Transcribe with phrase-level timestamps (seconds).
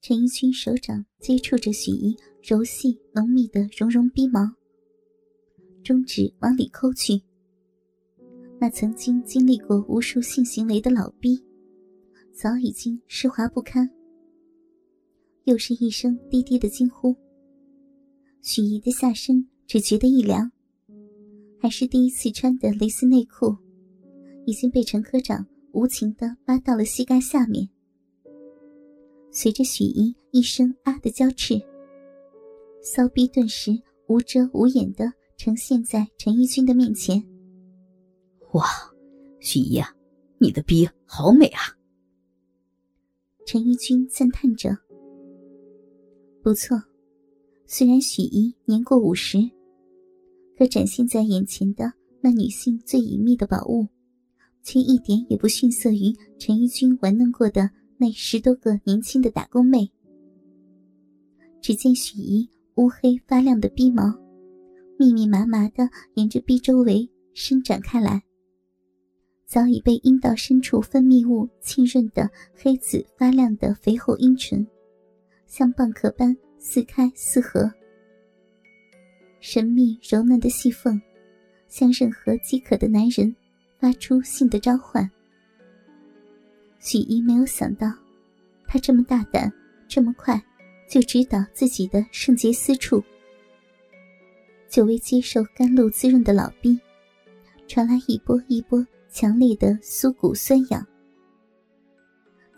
[0.00, 4.48] 陈一军手掌接触着许怡柔细浓密的绒绒逼毛，
[5.82, 7.20] 中指往里抠去。
[8.60, 11.42] 那曾经经历过无数性行为的老逼，
[12.32, 13.90] 早已经湿滑不堪。
[15.44, 17.14] 又是一声低低的惊呼。
[18.40, 20.50] 许怡的下身只觉得一凉，
[21.58, 23.56] 还是第一次穿的蕾丝内裤，
[24.46, 27.68] 已经被陈科长无情的扒到了膝盖下面。
[29.30, 31.60] 随着许怡一声“啊”的娇斥，
[32.82, 33.78] 骚逼顿时
[34.08, 37.22] 无遮无掩的呈现在陈义军的面前。
[38.52, 38.64] 哇，
[39.40, 39.94] 许怡啊，
[40.38, 41.60] 你的逼好美啊！
[43.46, 44.76] 陈义军赞叹着。
[46.42, 46.82] 不错，
[47.66, 49.38] 虽然许怡年过五十，
[50.56, 53.86] 可展现在眼前的那女性最隐秘的宝物，
[54.62, 57.70] 却一点也不逊色于陈义军玩弄过的。
[58.00, 59.90] 那十多个年轻的打工妹，
[61.60, 64.04] 只见许怡乌黑发亮的逼毛，
[64.96, 68.22] 密密麻麻的沿着逼周围伸展开来。
[69.46, 74.64] 早已被阴道深处分泌物浸润的黑紫发亮的肥厚阴唇，
[75.46, 77.68] 像蚌壳般似开似合。
[79.40, 81.00] 神秘柔嫩的细缝，
[81.66, 83.34] 向任何饥渴的男人
[83.80, 85.10] 发出性的召唤。
[86.80, 87.92] 许一没有想到，
[88.66, 89.52] 他这么大胆，
[89.88, 90.42] 这么快
[90.88, 93.02] 就知道自己的圣洁私处。
[94.68, 96.78] 久未接受甘露滋润的老兵，
[97.66, 100.86] 传来一波一波强烈的酥骨酸痒，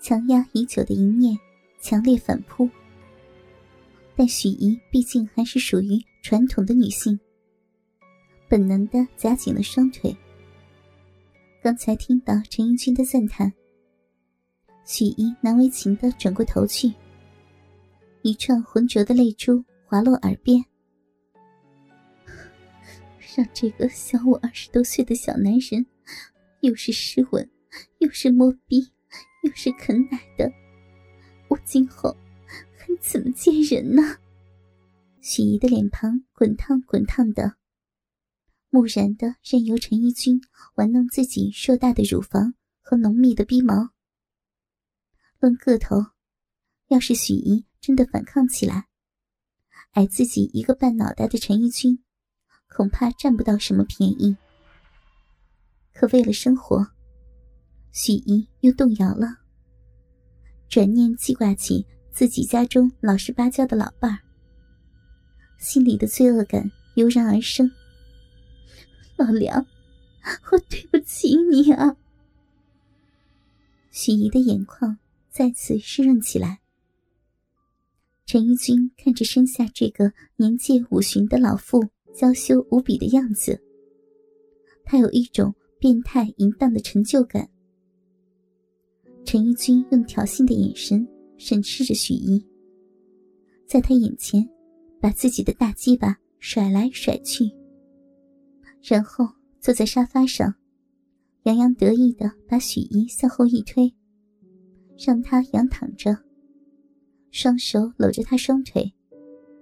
[0.00, 1.38] 强压已久的一念
[1.80, 2.68] 强烈反扑。
[4.16, 7.18] 但许怡毕竟还是属于传统的女性，
[8.48, 10.14] 本能的夹紧了双腿。
[11.62, 13.50] 刚才听到陈英军的赞叹。
[14.92, 16.92] 许一难为情的转过头去，
[18.22, 20.60] 一串浑浊的泪珠滑落耳边，
[23.36, 25.86] 让这个小我二十多岁的小男人，
[26.62, 27.48] 又是湿吻，
[27.98, 28.80] 又是摸逼，
[29.44, 30.52] 又是啃奶的，
[31.46, 32.12] 我今后
[32.76, 34.02] 还怎么见人呢？
[35.20, 37.54] 许怡的脸庞滚烫滚烫的，
[38.70, 40.40] 木然的任由陈一军
[40.74, 43.90] 玩弄自己硕大的乳房和浓密的逼毛。
[45.40, 45.96] 论个头，
[46.88, 48.88] 要是许怡真的反抗起来，
[49.92, 52.04] 矮自己一个半脑袋的陈义军，
[52.68, 54.36] 恐怕占不到什么便宜。
[55.94, 56.86] 可为了生活，
[57.90, 59.38] 许怡又动摇了。
[60.68, 64.20] 转念记挂起自己家中老实巴交的老伴儿，
[65.58, 67.72] 心里的罪恶感油然而生。
[69.16, 69.66] 老梁，
[70.52, 71.96] 我对不起你啊！
[73.90, 74.98] 许怡的眼眶。
[75.30, 76.60] 再次湿润起来。
[78.26, 81.82] 陈一军看着身下这个年届五旬的老妇
[82.14, 83.60] 娇羞无比的样子，
[84.84, 87.48] 他有一种变态淫荡的成就感。
[89.24, 91.06] 陈一军用挑衅的眼神
[91.38, 92.44] 审视着许一，
[93.66, 94.48] 在他眼前
[95.00, 97.50] 把自己的大鸡巴甩来甩去，
[98.82, 99.28] 然后
[99.60, 100.54] 坐在沙发上，
[101.44, 103.92] 洋洋得意的把许一向后一推。
[105.02, 106.14] 让他仰躺着，
[107.30, 108.92] 双手搂着他双腿，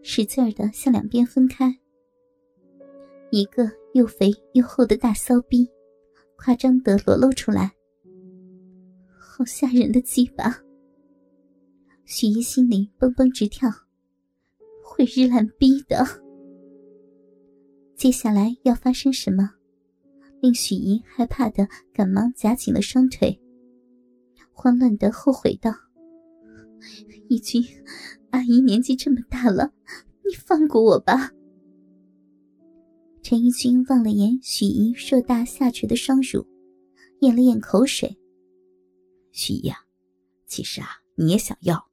[0.00, 1.76] 使劲儿的向两边分开。
[3.30, 5.68] 一个又肥又厚的大骚逼，
[6.36, 7.72] 夸张的裸露出来，
[9.18, 10.56] 好吓人的鸡巴。
[12.04, 13.68] 许一心里蹦蹦直跳，
[14.84, 16.06] 会日烂逼的。
[17.96, 19.50] 接下来要发生什么，
[20.40, 23.40] 令许怡害怕的赶忙夹紧了双腿。
[24.54, 25.70] 慌乱的后悔道
[27.28, 27.62] ：“义军，
[28.30, 29.72] 阿姨年纪这么大了，
[30.24, 31.30] 你放过我吧。”
[33.22, 36.46] 陈义军望了眼许怡硕大下垂的双乳，
[37.20, 38.16] 咽了咽口水。
[39.32, 39.78] 许姨啊，
[40.46, 41.90] 其实啊，你也想要，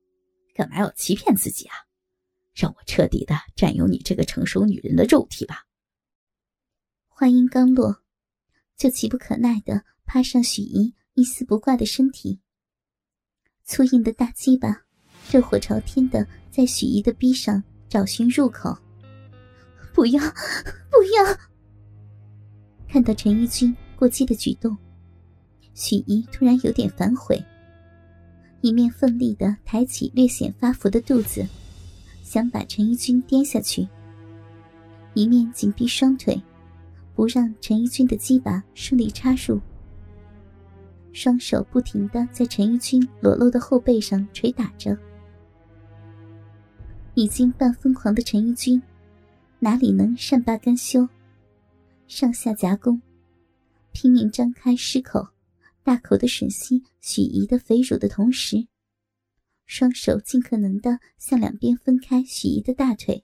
[0.53, 1.73] 干嘛要欺骗自己啊？
[2.53, 5.66] 让我彻底的占有你这个成熟女人的肉体吧。
[7.08, 8.03] 话音刚落，
[8.75, 12.41] 就急不可耐的趴上许怡一丝不挂的身体。
[13.72, 14.82] 粗硬的大鸡巴，
[15.32, 18.78] 热火朝天的在许怡的逼上找寻入口。
[19.94, 21.38] 不要，不要！
[22.90, 24.76] 看到陈一军过激的举动，
[25.73, 27.41] 许怡突然有点反悔，
[28.59, 31.47] 一面奋力的抬起略显发福的肚子，
[32.26, 33.88] 想把陈一军颠下去，
[35.14, 36.38] 一面紧闭双腿，
[37.16, 39.62] 不让陈一军的鸡巴顺利插入。
[41.13, 44.97] 双手不停的在陈玉军裸露的后背上捶打着，
[47.16, 48.81] 已经半疯狂的陈义军，
[49.59, 51.08] 哪里能善罢甘休？
[52.08, 53.02] 上下夹攻，
[53.91, 55.29] 拼命张开狮口，
[55.84, 58.67] 大口的吮吸许怡的肥乳的同时，
[59.66, 63.23] 双手尽可能的向两边分开许怡的大腿，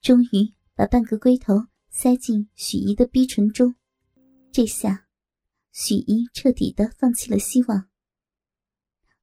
[0.00, 3.74] 终于把半个龟头塞进许怡的逼唇中。
[4.52, 5.07] 这下，
[5.80, 7.84] 许一彻底的放弃了希望，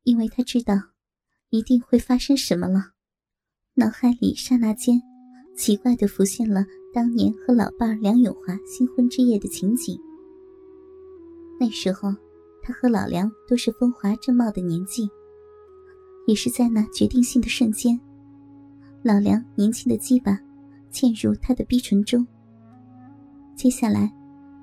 [0.04, 0.74] 因为他知道。
[1.50, 2.94] 一定会发生什么了？
[3.74, 5.02] 脑海里刹那间，
[5.56, 9.98] 奇怪的浮现了当年和老伴梁永华新婚之夜的情景。
[11.60, 12.10] 那时候，
[12.63, 15.08] 他和老梁都是风华正茂的年纪，
[16.25, 18.00] 也是在那决定性的瞬间，
[19.04, 20.40] 老梁年轻的鸡巴
[20.92, 22.25] 嵌入他的逼唇中。
[23.56, 24.13] 接下来，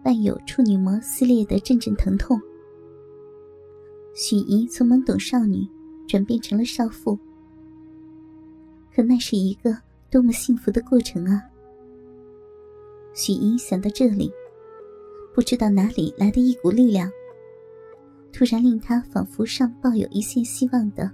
[0.03, 2.41] 伴有处女膜撕裂的阵阵疼痛。
[4.15, 5.67] 许怡从懵懂少女。
[6.09, 7.19] 转变成了少妇，
[8.95, 9.75] 可那是一个
[10.11, 11.41] 多么幸福的过程啊！
[13.15, 14.31] 许一想到这里，
[15.33, 17.11] 不知道哪里来的一股力量，
[18.31, 21.11] 突然令她仿佛尚抱有一线希望的，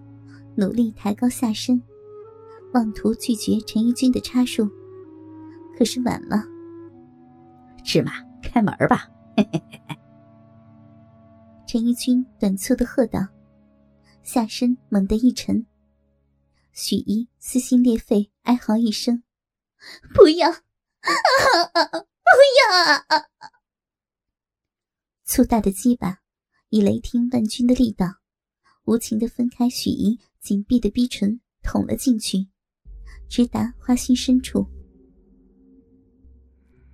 [0.57, 1.81] 努力抬高下身，
[2.73, 4.69] 妄图拒绝陈义军的插入。
[5.77, 6.43] 可是晚了，
[7.85, 8.15] 芝麻
[8.49, 9.11] 开门吧！
[11.67, 13.21] 陈一军短促的喝道。
[14.23, 15.67] 下身猛地一沉，
[16.73, 19.23] 许一撕心裂肺哀嚎一声
[20.15, 20.59] ：“不要，不
[22.59, 22.67] 要！”
[25.25, 26.19] 粗大的鸡巴
[26.69, 28.07] 以雷霆万钧的力道，
[28.85, 32.49] 无情的分开许一紧闭的逼唇，捅了进去，
[33.31, 34.69] 直达花心深处。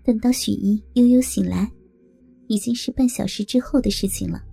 [0.05, 1.73] 等到许姨悠悠醒来，
[2.47, 4.45] 已经是半小时之后的事情了。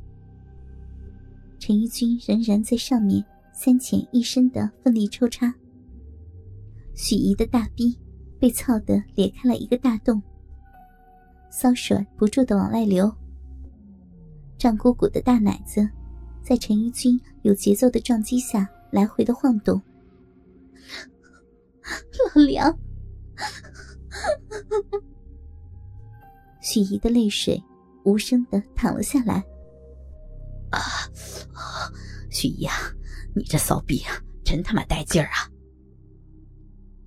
[1.59, 5.53] 陈一军仍然在上面三浅一深的奋力抽插，
[6.95, 7.99] 许怡的大逼
[8.39, 10.21] 被操得裂开了一个大洞，
[11.51, 13.13] 骚水不住的往外流。
[14.57, 15.87] 胀鼓鼓的大奶子
[16.41, 19.81] 在陈一军有节奏的撞击下来回的晃动。
[22.35, 22.79] 老梁，
[26.61, 27.61] 许怡的泪水
[28.03, 29.43] 无声的淌了下来。
[30.71, 30.79] 啊！
[32.29, 32.73] 许姨啊，
[33.35, 34.13] 你这骚逼啊，
[34.45, 35.51] 真他妈带劲儿啊！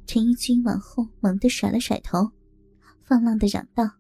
[0.07, 2.31] 陈一军往后猛地甩了甩头，
[3.03, 3.91] 放浪的嚷道：“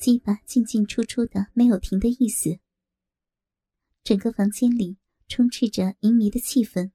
[0.00, 2.58] 鸡巴进进出出的，没有停的意思。”
[4.02, 4.96] 整个房间里
[5.28, 6.90] 充斥着淫靡的气氛，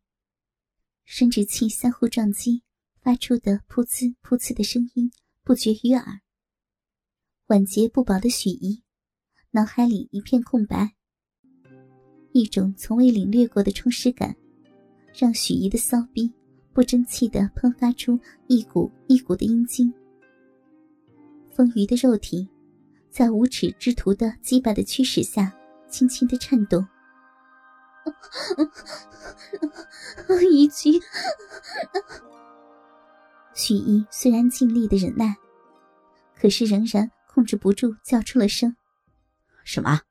[1.06, 2.64] 生殖器相互撞击
[3.00, 5.12] 发出的噗呲噗呲的声音
[5.44, 6.22] 不绝于耳。
[7.48, 8.84] 晚节不保的许姨，
[9.52, 10.92] 脑海里一片空白。
[12.34, 14.36] 一种从未领略过的充实感，
[15.18, 16.30] 让许怡的骚逼
[16.74, 19.94] 不争气的喷发出一股一股的阴茎。
[21.50, 22.46] 丰腴的肉体，
[23.10, 25.50] 在无耻之徒的击败的驱使下，
[25.88, 26.86] 轻轻的颤动。
[30.52, 31.00] 一句，
[33.56, 35.34] 许怡虽然尽力的忍耐，
[36.36, 38.76] 可是仍然控制不住叫出了声
[39.64, 40.02] ：“什么？”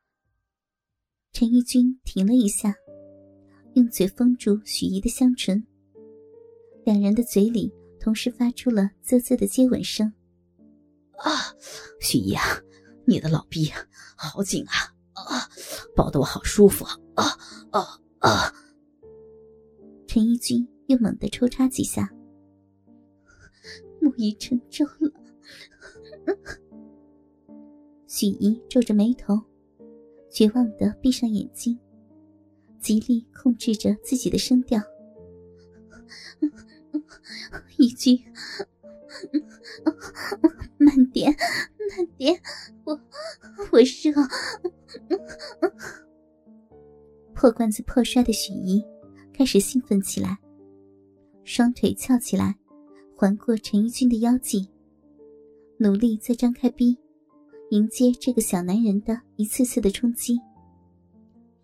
[1.35, 2.73] 陈一军停了一下，
[3.75, 5.61] 用嘴封住许怡的香唇。
[6.85, 10.07] 两人的嘴里同时发出了啧啧的接吻声。
[11.19, 11.53] 啊，
[12.01, 12.45] 许怡啊，
[13.05, 13.73] 你的老逼
[14.17, 14.95] 好紧啊！
[15.15, 15.51] 啊，
[15.97, 16.85] 抱得我好舒服
[17.17, 17.25] 啊！
[17.73, 18.55] 啊啊！
[20.07, 22.09] 陈一军又猛地抽插几下，
[24.01, 25.11] 木已成舟了。
[28.19, 29.39] 许怡皱着眉头。
[30.31, 31.79] 绝望的闭上眼睛，
[32.81, 34.81] 极力控制着自己的声调。
[37.77, 38.19] 一句，
[40.79, 41.31] 慢点，
[41.91, 42.41] 慢点，
[42.85, 42.99] 我
[43.71, 44.13] 我热。
[47.35, 48.83] 破罐子破摔的许怡
[49.35, 50.39] 开始兴奋起来，
[51.45, 52.57] 双腿翘起来，
[53.15, 54.71] 环过陈一军的腰际，
[55.77, 56.99] 努力再张开臂。
[57.71, 60.39] 迎接这个小男人的一次次的冲击，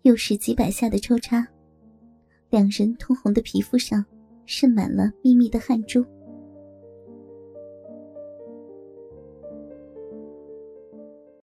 [0.01, 1.47] 又是几百下的抽插，
[2.49, 4.03] 两人通红的皮肤上
[4.45, 6.05] 渗满了密密的汗珠。